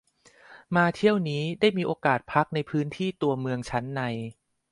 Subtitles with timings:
[0.75, 4.01] มาเที่ยวนี้ได้มีโอกาสพักในพื้นที่ตัวเมืองชั้นใน